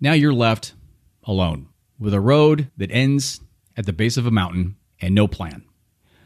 [0.00, 0.74] Now you're left
[1.24, 3.40] alone with a road that ends
[3.76, 5.64] at the base of a mountain and no plan.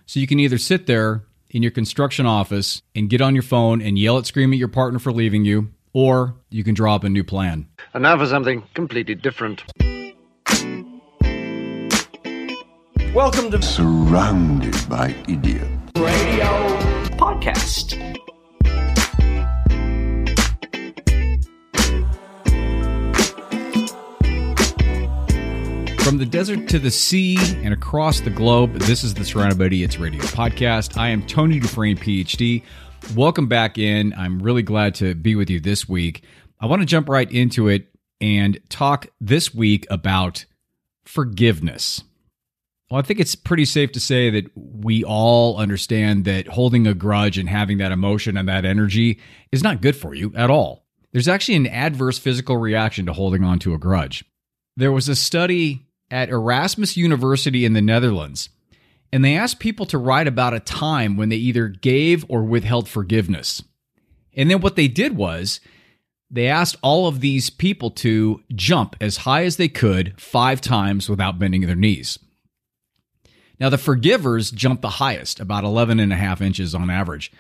[0.05, 3.81] So you can either sit there in your construction office and get on your phone
[3.81, 7.05] and yell at scream at your partner for leaving you, or you can draw up
[7.05, 7.67] a new plan.
[7.95, 9.63] And now for something completely different.
[13.15, 15.71] Welcome to surrounded by idiots.
[15.97, 16.45] Radio
[17.17, 18.19] Podcast.
[26.13, 29.65] From the desert to the sea and across the globe, this is the Surrounded by
[29.65, 30.99] Idiots Radio podcast.
[30.99, 32.63] I am Tony Dufresne, PhD.
[33.17, 34.13] Welcome back in.
[34.13, 36.23] I'm really glad to be with you this week.
[36.61, 37.87] I want to jump right into it
[38.21, 40.45] and talk this week about
[41.07, 42.05] forgiveness.
[42.91, 46.93] Well, I think it's pretty safe to say that we all understand that holding a
[46.93, 49.19] grudge and having that emotion and that energy
[49.51, 50.85] is not good for you at all.
[51.13, 54.27] There's actually an adverse physical reaction to holding on to a grudge.
[54.77, 58.51] There was a study at Erasmus University in the Netherlands,
[59.13, 62.89] and they asked people to write about a time when they either gave or withheld
[62.89, 63.63] forgiveness.
[64.35, 65.61] And then what they did was
[66.31, 71.09] they asked all of these people to jump as high as they could five times
[71.09, 72.19] without bending their knees.
[73.59, 77.33] Now, the forgivers jumped the highest, about 11 and a half inches on average,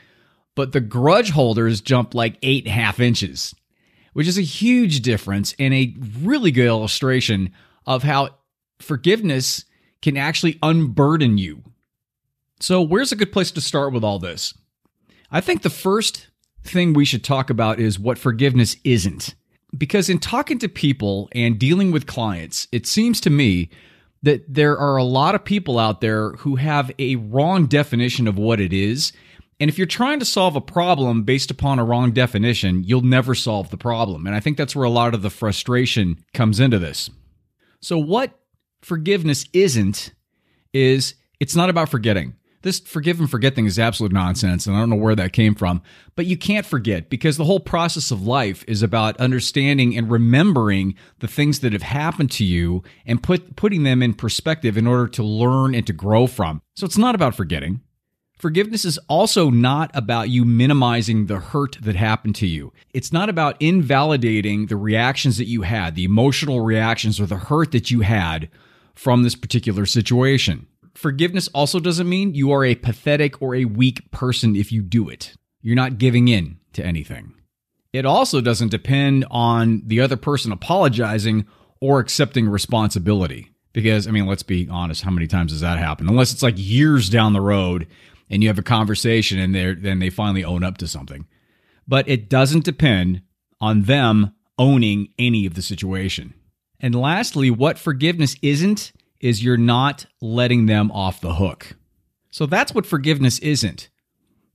[0.55, 3.55] but the grudge holders jumped like eight and a half inches,
[4.12, 7.53] which is a huge difference and a really good illustration
[7.87, 8.28] of how
[8.83, 9.64] forgiveness
[10.00, 11.62] can actually unburden you.
[12.61, 14.55] So, where's a good place to start with all this?
[15.30, 16.28] I think the first
[16.64, 19.34] thing we should talk about is what forgiveness isn't.
[19.77, 23.70] Because in talking to people and dealing with clients, it seems to me
[24.22, 28.38] that there are a lot of people out there who have a wrong definition of
[28.38, 29.12] what it is.
[29.58, 33.34] And if you're trying to solve a problem based upon a wrong definition, you'll never
[33.34, 34.27] solve the problem.
[34.27, 37.10] And I think that's where a lot of the frustration comes into this.
[37.80, 38.38] So, what
[38.83, 40.12] forgiveness isn't
[40.72, 42.34] is it's not about forgetting.
[42.62, 45.56] This forgive and forget thing is absolute nonsense, and I don't know where that came
[45.56, 45.82] from.
[46.15, 50.94] But you can't forget because the whole process of life is about understanding and remembering
[51.19, 55.09] the things that have happened to you and put putting them in perspective in order
[55.09, 56.62] to learn and to grow from.
[56.76, 57.81] So it's not about forgetting.
[58.38, 62.72] Forgiveness is also not about you minimizing the hurt that happened to you.
[62.92, 67.71] It's not about invalidating the reactions that you had, the emotional reactions or the hurt
[67.72, 68.50] that you had
[68.94, 70.66] from this particular situation.
[70.94, 75.08] Forgiveness also doesn't mean you are a pathetic or a weak person if you do
[75.08, 75.34] it.
[75.62, 77.34] You're not giving in to anything.
[77.92, 81.47] It also doesn't depend on the other person apologizing
[81.80, 83.50] or accepting responsibility.
[83.72, 86.09] Because, I mean, let's be honest, how many times does that happen?
[86.09, 87.86] Unless it's like years down the road
[88.28, 91.26] and you have a conversation and they then they finally own up to something.
[91.88, 93.22] But it doesn't depend
[93.60, 96.34] on them owning any of the situation.
[96.82, 101.76] And lastly, what forgiveness isn't is you're not letting them off the hook.
[102.31, 103.88] So that's what forgiveness isn't.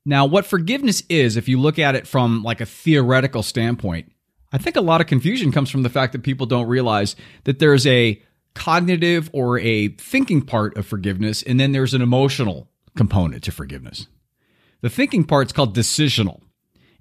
[0.06, 4.12] Now, what forgiveness is, if you look at it from like a theoretical standpoint,
[4.52, 7.60] I think a lot of confusion comes from the fact that people don't realize that
[7.60, 8.22] there's a
[8.56, 14.08] cognitive or a thinking part of forgiveness, and then there's an emotional component to forgiveness.
[14.82, 16.42] The thinking part's called decisional.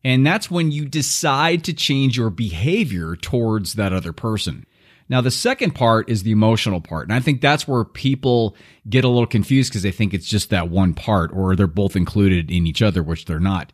[0.05, 4.67] And that's when you decide to change your behavior towards that other person.
[5.09, 7.05] Now, the second part is the emotional part.
[7.05, 8.57] And I think that's where people
[8.89, 11.95] get a little confused because they think it's just that one part or they're both
[11.95, 13.73] included in each other, which they're not.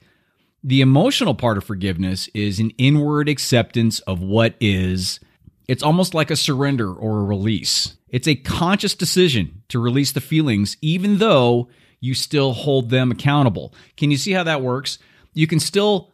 [0.62, 5.21] The emotional part of forgiveness is an inward acceptance of what is.
[5.69, 7.97] It's almost like a surrender or a release.
[8.09, 13.72] It's a conscious decision to release the feelings, even though you still hold them accountable.
[13.97, 14.98] Can you see how that works?
[15.32, 16.11] You can still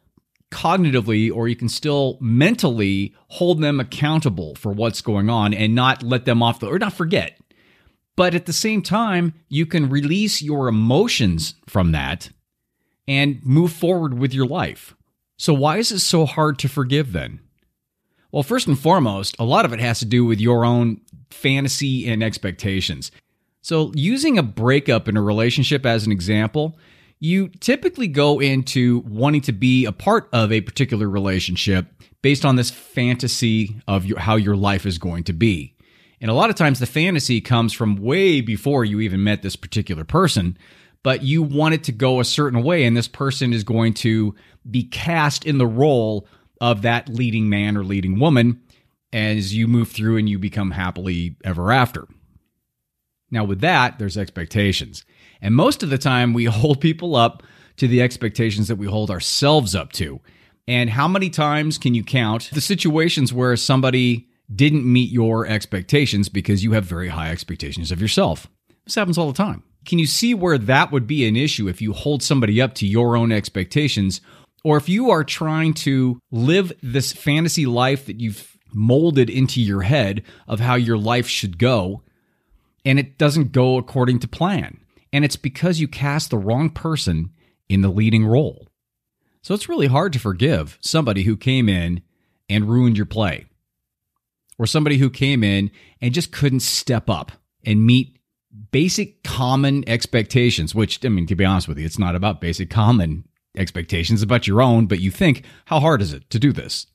[0.50, 6.02] cognitively or you can still mentally hold them accountable for what's going on and not
[6.02, 7.38] let them off the or not forget.
[8.16, 12.30] But at the same time, you can release your emotions from that
[13.06, 14.96] and move forward with your life.
[15.36, 17.40] So, why is it so hard to forgive then?
[18.32, 22.08] Well, first and foremost, a lot of it has to do with your own fantasy
[22.08, 23.12] and expectations.
[23.62, 26.76] So, using a breakup in a relationship as an example,
[27.20, 31.86] you typically go into wanting to be a part of a particular relationship
[32.22, 35.74] based on this fantasy of your, how your life is going to be.
[36.20, 39.56] And a lot of times the fantasy comes from way before you even met this
[39.56, 40.58] particular person,
[41.02, 44.34] but you want it to go a certain way, and this person is going to
[44.68, 46.26] be cast in the role
[46.60, 48.60] of that leading man or leading woman
[49.12, 52.06] as you move through and you become happily ever after.
[53.30, 55.04] Now, with that, there's expectations.
[55.40, 57.42] And most of the time, we hold people up
[57.76, 60.20] to the expectations that we hold ourselves up to.
[60.66, 66.28] And how many times can you count the situations where somebody didn't meet your expectations
[66.28, 68.46] because you have very high expectations of yourself.
[68.84, 69.62] This happens all the time.
[69.84, 72.86] Can you see where that would be an issue if you hold somebody up to
[72.86, 74.20] your own expectations?
[74.64, 79.82] Or if you are trying to live this fantasy life that you've molded into your
[79.82, 82.02] head of how your life should go,
[82.84, 84.78] and it doesn't go according to plan.
[85.12, 87.30] And it's because you cast the wrong person
[87.68, 88.68] in the leading role.
[89.42, 92.02] So it's really hard to forgive somebody who came in
[92.48, 93.46] and ruined your play,
[94.58, 95.70] or somebody who came in
[96.00, 97.32] and just couldn't step up
[97.64, 98.18] and meet
[98.70, 102.70] basic common expectations, which, I mean, to be honest with you, it's not about basic
[102.70, 106.52] common expectations, it's about your own, but you think, how hard is it to do
[106.52, 106.86] this?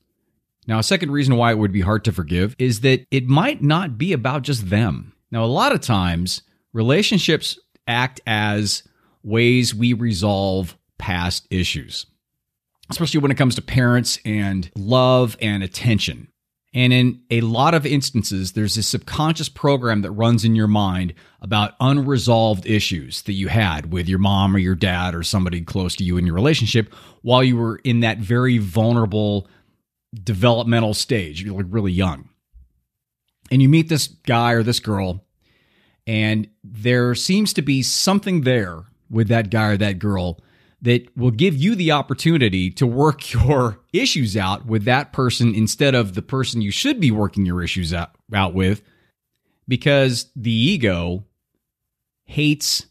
[0.68, 3.62] Now, a second reason why it would be hard to forgive is that it might
[3.62, 5.13] not be about just them.
[5.30, 6.42] Now, a lot of times,
[6.74, 8.83] relationships act as
[9.24, 12.06] ways we resolve past issues,
[12.89, 16.27] especially when it comes to parents and love and attention.
[16.75, 21.13] And in a lot of instances, there's this subconscious program that runs in your mind
[21.39, 25.95] about unresolved issues that you had with your mom or your dad or somebody close
[25.97, 26.91] to you in your relationship
[27.21, 29.47] while you were in that very vulnerable
[30.24, 31.44] developmental stage.
[31.44, 32.30] You're like really young.
[33.51, 35.22] And you meet this guy or this girl,
[36.05, 40.39] and there seems to be something there with that guy or that girl
[40.81, 45.95] that will give you the opportunity to work your issues out with that person instead
[45.95, 48.81] of the person you should be working your issues out, out with
[49.67, 51.23] because the ego
[52.25, 52.85] hates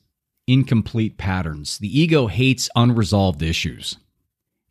[0.46, 1.78] incomplete patterns.
[1.78, 3.96] The ego hates unresolved issues.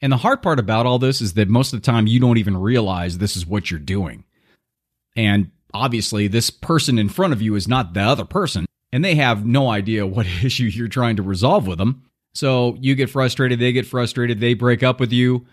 [0.02, 2.40] And the hard part about all this is that most of the time you don't
[2.40, 4.26] even realize this is what you're doing.
[5.16, 9.16] And obviously, this person in front of you is not the other person, and they
[9.16, 12.04] have no idea what issue you're trying to resolve with them.
[12.34, 15.46] So you get frustrated, they get frustrated, they break up with you,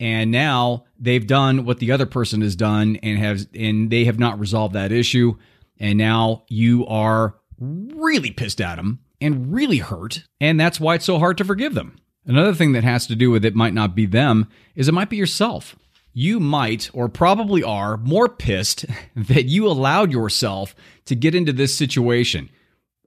[0.00, 4.18] and now they've done what the other person has done and have and they have
[4.18, 5.36] not resolved that issue,
[5.78, 11.04] and now you are really pissed at them and really hurt, and that's why it's
[11.04, 11.96] so hard to forgive them.
[12.24, 15.10] Another thing that has to do with it might not be them is it might
[15.10, 15.76] be yourself.
[16.12, 18.84] You might or probably are more pissed
[19.16, 20.74] that you allowed yourself
[21.06, 22.50] to get into this situation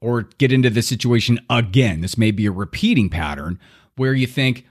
[0.01, 2.01] or get into this situation again.
[2.01, 3.59] This may be a repeating pattern
[3.95, 4.65] where you think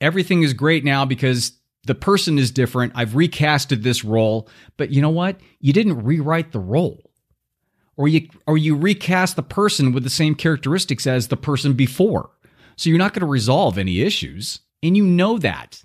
[0.00, 1.52] everything is great now because
[1.84, 2.92] the person is different.
[2.94, 5.40] I've recasted this role, but you know what?
[5.60, 7.10] You didn't rewrite the role.
[7.96, 12.30] Or you or you recast the person with the same characteristics as the person before.
[12.76, 15.84] So you're not going to resolve any issues, and you know that.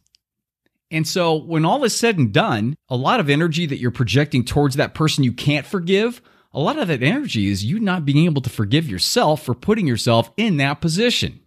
[0.89, 4.45] And so when all is said and done, a lot of energy that you're projecting
[4.45, 6.22] towards that person you can't forgive
[6.54, 9.86] a lot of that energy is you not being able to forgive yourself for putting
[9.86, 11.39] yourself in that position.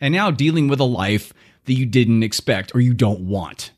[0.00, 1.34] And now dealing with a life
[1.66, 3.72] that you didn't expect or you don't want.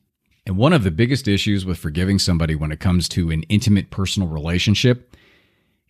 [0.47, 3.91] And one of the biggest issues with forgiving somebody when it comes to an intimate
[3.91, 5.17] personal relationship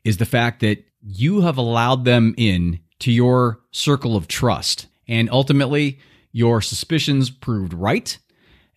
[0.05, 4.87] is the fact that you have allowed them in to your circle of trust.
[5.06, 5.99] And ultimately,
[6.32, 8.17] your suspicions proved right,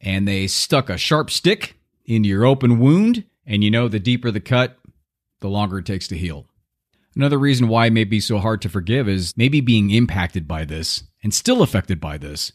[0.01, 3.25] and they stuck a sharp stick into your open wound.
[3.45, 4.77] And you know, the deeper the cut,
[5.39, 6.47] the longer it takes to heal.
[7.15, 10.65] Another reason why it may be so hard to forgive is maybe being impacted by
[10.65, 12.51] this and still affected by this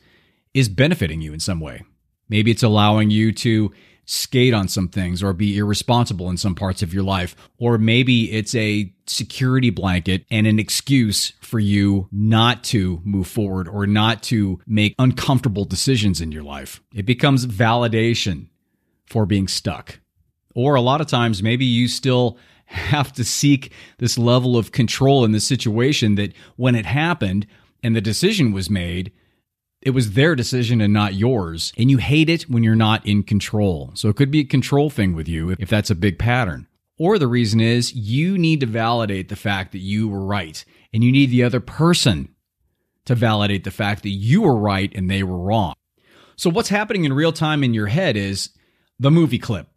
[0.54, 1.82] is benefiting you in some way.
[2.28, 3.72] Maybe it's allowing you to
[4.04, 7.36] skate on some things or be irresponsible in some parts of your life.
[7.58, 13.68] Or maybe it's a security blanket and an excuse for you not to move forward
[13.68, 16.82] or not to make uncomfortable decisions in your life.
[16.94, 18.48] It becomes validation
[19.06, 20.00] for being stuck.
[20.54, 25.24] Or a lot of times, maybe you still have to seek this level of control
[25.24, 27.46] in the situation that when it happened
[27.82, 29.12] and the decision was made,
[29.82, 31.72] it was their decision and not yours.
[31.76, 33.90] And you hate it when you're not in control.
[33.94, 36.68] So it could be a control thing with you if that's a big pattern.
[36.98, 41.02] Or the reason is you need to validate the fact that you were right and
[41.02, 42.34] you need the other person
[43.06, 45.74] to validate the fact that you were right and they were wrong.
[46.36, 48.50] So what's happening in real time in your head is
[49.00, 49.68] the movie clip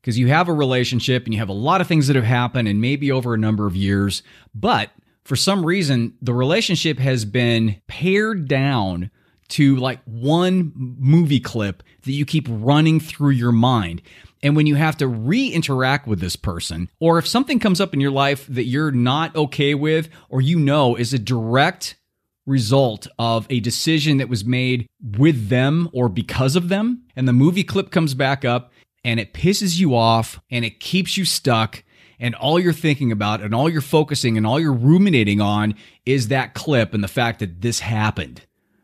[0.00, 2.68] because you have a relationship and you have a lot of things that have happened
[2.68, 4.22] and maybe over a number of years,
[4.54, 4.90] but
[5.24, 9.10] for some reason, the relationship has been pared down
[9.52, 14.02] to like one movie clip that you keep running through your mind.
[14.42, 17.94] And when you have to re interact with this person, or if something comes up
[17.94, 21.96] in your life that you're not okay with, or you know is a direct
[22.44, 27.32] result of a decision that was made with them or because of them, and the
[27.32, 28.72] movie clip comes back up,
[29.04, 31.84] and it pisses you off and it keeps you stuck
[32.18, 35.74] and all you're thinking about and all you're focusing and all you're ruminating on
[36.06, 38.42] is that clip and the fact that this happened.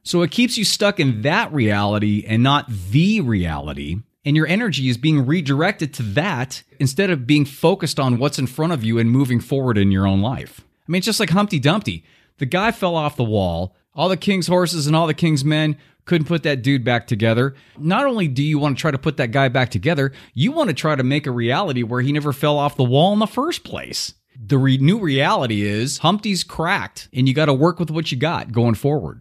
[0.09, 3.99] So it keeps you stuck in that reality and not the reality.
[4.25, 8.47] And your energy is being redirected to that instead of being focused on what's in
[8.47, 10.63] front of you and moving forward in your own life.
[10.89, 12.07] I mean, it's just like Humpty Dumpty.
[12.39, 13.77] The guy fell off the wall.
[13.95, 17.55] All the king's horses and all the king's men couldn't put that dude back together.
[17.77, 20.71] Not only do you want to try to put that guy back together, you want
[20.71, 23.27] to try to make a reality where he never fell off the wall in the
[23.27, 24.15] first place.
[24.43, 28.17] The re- new reality is Humpty's cracked, and you got to work with what you
[28.17, 29.21] got going forward.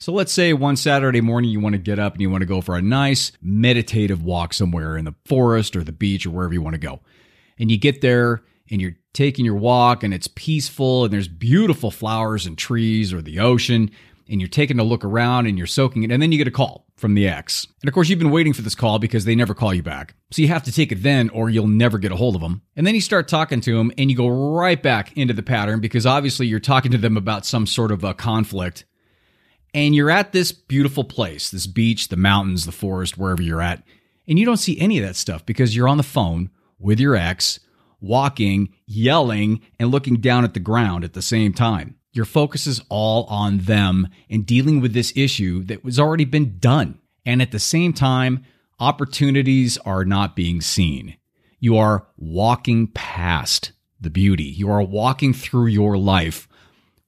[0.00, 2.46] So let's say one Saturday morning you want to get up and you want to
[2.46, 6.54] go for a nice meditative walk somewhere in the forest or the beach or wherever
[6.54, 7.00] you want to go.
[7.58, 11.90] And you get there and you're taking your walk and it's peaceful and there's beautiful
[11.90, 13.90] flowers and trees or the ocean
[14.28, 16.52] and you're taking a look around and you're soaking it and then you get a
[16.52, 17.66] call from the ex.
[17.82, 20.14] And of course you've been waiting for this call because they never call you back.
[20.30, 22.62] So you have to take it then or you'll never get a hold of them.
[22.76, 25.80] And then you start talking to them and you go right back into the pattern
[25.80, 28.84] because obviously you're talking to them about some sort of a conflict
[29.74, 33.82] and you're at this beautiful place, this beach, the mountains, the forest, wherever you're at,
[34.26, 37.16] and you don't see any of that stuff because you're on the phone with your
[37.16, 37.60] ex,
[38.00, 41.96] walking, yelling, and looking down at the ground at the same time.
[42.12, 46.58] Your focus is all on them and dealing with this issue that was already been
[46.58, 46.98] done.
[47.24, 48.44] And at the same time,
[48.80, 51.16] opportunities are not being seen.
[51.60, 54.44] You are walking past the beauty.
[54.44, 56.48] You are walking through your life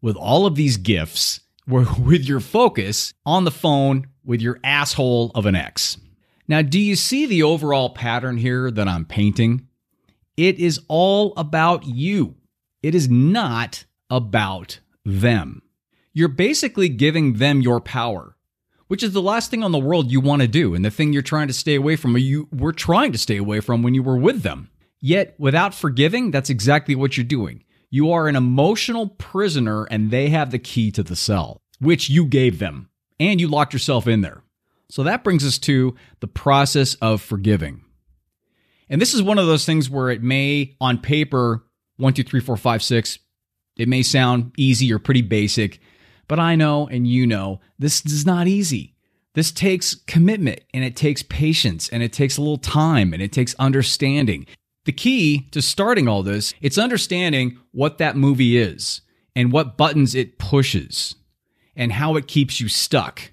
[0.03, 1.41] with all of these gifts
[1.99, 5.97] with your focus on the phone with your asshole of an ex.
[6.49, 9.69] Now, do you see the overall pattern here that I'm painting?
[10.37, 12.35] It is all about you.
[12.83, 15.63] It is not about them.
[16.13, 18.37] You're basically giving them your power,
[18.89, 21.13] which is the last thing on the world you want to do and the thing
[21.13, 23.95] you're trying to stay away from or you were trying to stay away from when
[23.95, 24.71] you were with them.
[25.01, 27.65] Yet, without forgiving, that's exactly what you're doing.
[27.91, 32.27] You are an emotional prisoner and they have the key to the cell, which you
[32.27, 34.43] gave them, and you locked yourself in there.
[34.91, 37.85] So that brings us to the process of forgiving.
[38.89, 41.65] And this is one of those things where it may, on paper,
[41.97, 43.19] one, two, three, four, five, six,
[43.77, 45.81] it may sound easy or pretty basic,
[46.29, 48.95] but I know and you know this is not easy.
[49.35, 53.33] This takes commitment and it takes patience and it takes a little time and it
[53.33, 54.47] takes understanding.
[54.87, 59.03] The key to starting all this, it's understanding what that movie is
[59.37, 61.15] and what buttons it pushes
[61.81, 63.33] and how it keeps you stuck.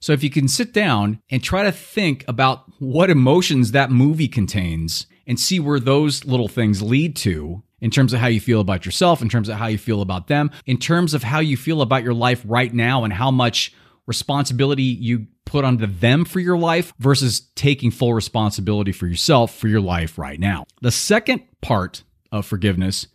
[0.00, 4.28] So if you can sit down and try to think about what emotions that movie
[4.28, 8.60] contains and see where those little things lead to in terms of how you feel
[8.60, 11.56] about yourself, in terms of how you feel about them, in terms of how you
[11.56, 13.72] feel about your life right now and how much
[14.06, 19.68] responsibility you put onto them for your life versus taking full responsibility for yourself for
[19.68, 20.66] your life right now.
[20.82, 22.02] The second part
[22.32, 23.06] of forgiveness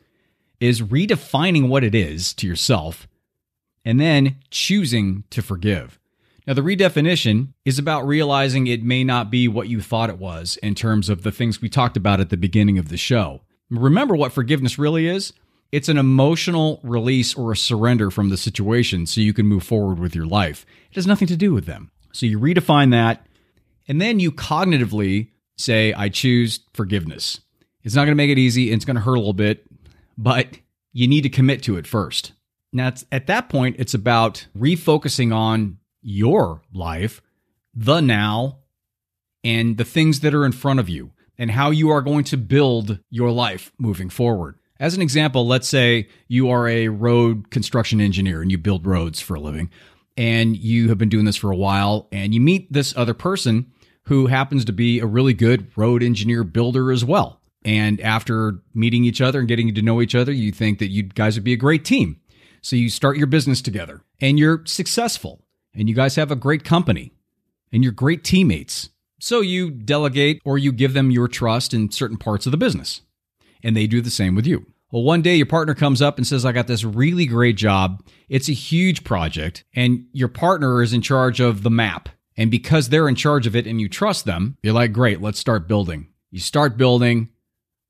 [0.61, 3.07] is redefining what it is to yourself
[3.83, 5.99] and then choosing to forgive.
[6.47, 10.57] Now, the redefinition is about realizing it may not be what you thought it was
[10.57, 13.41] in terms of the things we talked about at the beginning of the show.
[13.69, 15.33] Remember what forgiveness really is?
[15.71, 19.99] It's an emotional release or a surrender from the situation so you can move forward
[19.99, 20.65] with your life.
[20.89, 21.91] It has nothing to do with them.
[22.11, 23.25] So you redefine that,
[23.87, 27.39] and then you cognitively say, I choose forgiveness.
[27.83, 29.65] It's not going to make it easy, it's going to hurt a little bit,
[30.17, 30.57] but
[30.91, 32.33] you need to commit to it first.
[32.73, 37.21] Now, at that point, it's about refocusing on your life,
[37.73, 38.59] the now,
[39.43, 42.37] and the things that are in front of you, and how you are going to
[42.37, 44.57] build your life moving forward.
[44.79, 49.19] As an example, let's say you are a road construction engineer and you build roads
[49.19, 49.69] for a living,
[50.15, 53.71] and you have been doing this for a while, and you meet this other person
[54.05, 57.41] who happens to be a really good road engineer builder as well.
[57.63, 61.03] And after meeting each other and getting to know each other, you think that you
[61.03, 62.20] guys would be a great team.
[62.61, 66.63] So you start your business together and you're successful and you guys have a great
[66.63, 67.11] company
[67.71, 68.89] and you're great teammates.
[69.19, 73.01] So you delegate or you give them your trust in certain parts of the business
[73.63, 74.65] and they do the same with you.
[74.91, 78.05] Well, one day your partner comes up and says, I got this really great job.
[78.27, 82.09] It's a huge project, and your partner is in charge of the map.
[82.35, 85.39] And because they're in charge of it and you trust them, you're like, great, let's
[85.39, 86.07] start building.
[86.29, 87.29] You start building,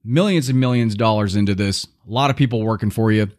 [0.03, 3.29] millions and millions of dollars into this, a lot of people working for you.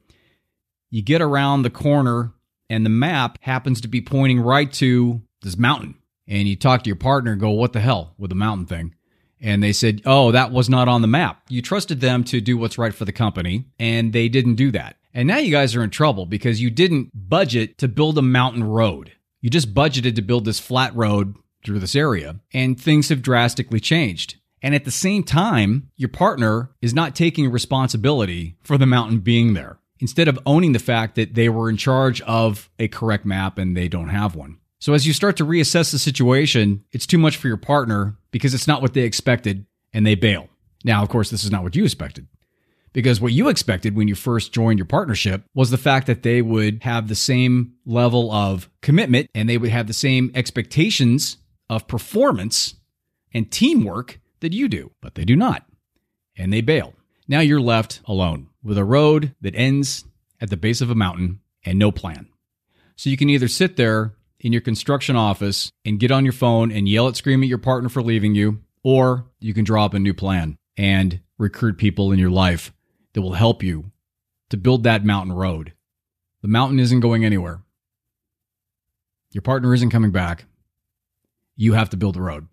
[0.92, 2.32] You get around the corner,
[2.70, 5.96] and the map happens to be pointing right to this mountain.
[6.28, 8.94] And you talk to your partner and go, What the hell with the mountain thing?
[9.42, 12.56] and they said, "Oh, that was not on the map." You trusted them to do
[12.56, 14.96] what's right for the company, and they didn't do that.
[15.12, 18.64] And now you guys are in trouble because you didn't budget to build a mountain
[18.64, 19.12] road.
[19.40, 21.34] You just budgeted to build this flat road
[21.64, 24.36] through this area, and things have drastically changed.
[24.62, 29.54] And at the same time, your partner is not taking responsibility for the mountain being
[29.54, 29.78] there.
[30.02, 33.76] Instead of owning the fact that they were in charge of a correct map and
[33.76, 34.58] they don't have one.
[34.80, 38.52] So as you start to reassess the situation, it's too much for your partner because
[38.52, 40.48] it's not what they expected and they bail.
[40.82, 42.26] Now, of course, this is not what you expected.
[42.92, 46.42] Because what you expected when you first joined your partnership was the fact that they
[46.42, 51.36] would have the same level of commitment and they would have the same expectations
[51.70, 52.74] of performance
[53.32, 55.64] and teamwork that you do, but they do not.
[56.36, 56.94] And they bail.
[57.28, 60.04] Now you're left alone with a road that ends
[60.40, 62.28] at the base of a mountain and no plan.
[62.96, 66.72] So you can either sit there in your construction office and get on your phone
[66.72, 69.94] and yell at scream at your partner for leaving you, or you can draw up
[69.94, 72.72] a new plan and recruit people in your life
[73.12, 73.92] that will help you
[74.50, 75.72] to build that mountain road.
[76.42, 77.62] The mountain isn't going anywhere.
[79.30, 80.44] Your partner isn't coming back.
[81.56, 82.48] You have to build the road.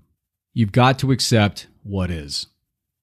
[0.53, 2.47] You've got to accept what is.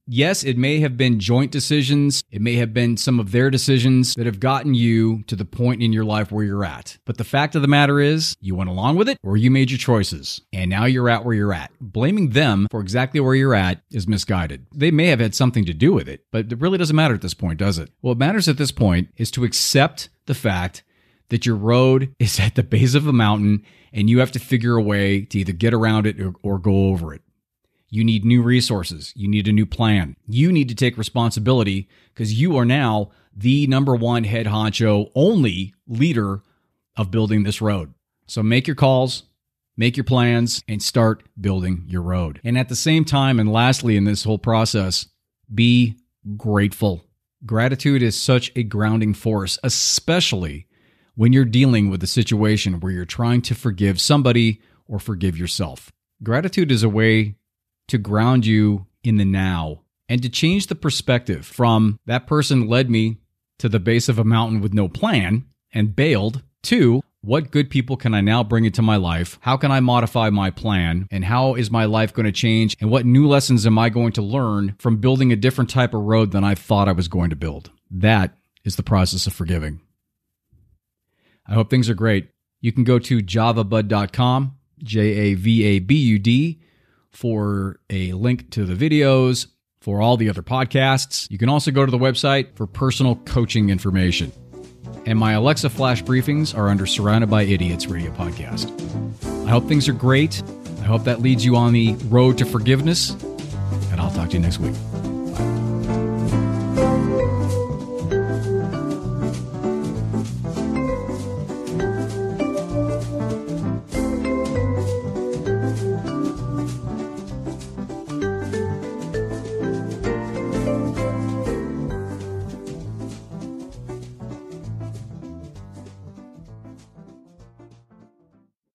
[0.08, 2.22] Yes, it may have been joint decisions.
[2.30, 5.82] It may have been some of their decisions that have gotten you to the point
[5.82, 6.96] in your life where you're at.
[7.04, 9.70] But the fact of the matter is, you went along with it or you made
[9.70, 10.40] your choices.
[10.52, 11.72] And now you're at where you're at.
[11.80, 14.66] Blaming them for exactly where you're at is misguided.
[14.72, 17.22] They may have had something to do with it, but it really doesn't matter at
[17.22, 17.90] this point, does it?
[18.00, 20.84] What matters at this point is to accept the fact
[21.30, 24.76] that your road is at the base of a mountain and you have to figure
[24.76, 27.22] a way to either get around it or, or go over it.
[27.88, 29.12] You need new resources.
[29.14, 30.16] You need a new plan.
[30.26, 35.74] You need to take responsibility because you are now the number one head honcho, only
[35.86, 36.42] leader
[36.96, 37.92] of building this road.
[38.26, 39.24] So make your calls,
[39.76, 42.40] make your plans, and start building your road.
[42.42, 45.06] And at the same time, and lastly, in this whole process,
[45.52, 45.96] be
[46.36, 47.04] grateful.
[47.44, 50.66] Gratitude is such a grounding force, especially
[51.14, 55.92] when you're dealing with a situation where you're trying to forgive somebody or forgive yourself.
[56.22, 57.36] Gratitude is a way
[57.88, 62.90] to ground you in the now and to change the perspective from that person led
[62.90, 63.18] me
[63.58, 67.96] to the base of a mountain with no plan and bailed to what good people
[67.96, 69.38] can I now bring into my life?
[69.40, 71.08] How can I modify my plan?
[71.10, 72.76] And how is my life going to change?
[72.80, 76.02] And what new lessons am I going to learn from building a different type of
[76.02, 77.70] road than I thought I was going to build?
[77.90, 79.80] That is the process of forgiving.
[81.48, 82.28] I hope things are great.
[82.60, 86.60] You can go to javabud.com, J A V A B U D
[87.16, 89.46] for a link to the videos,
[89.80, 91.30] for all the other podcasts.
[91.30, 94.32] You can also go to the website for personal coaching information.
[95.06, 98.66] And my Alexa Flash briefings are under Surrounded by Idiots Radio Podcast.
[99.46, 100.42] I hope things are great.
[100.80, 103.10] I hope that leads you on the road to forgiveness.
[103.90, 104.74] And I'll talk to you next week.